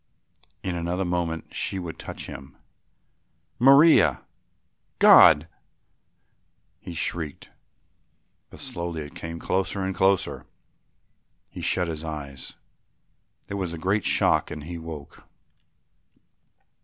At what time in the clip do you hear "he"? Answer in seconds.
6.79-6.95, 11.51-11.61, 14.63-14.79